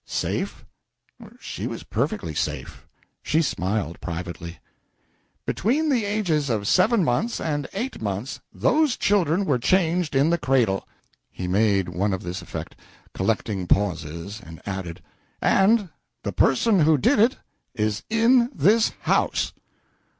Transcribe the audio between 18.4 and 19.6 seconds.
this house!"